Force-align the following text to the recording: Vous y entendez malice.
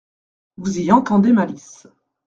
Vous 0.57 0.79
y 0.79 0.91
entendez 0.91 1.31
malice. 1.31 1.87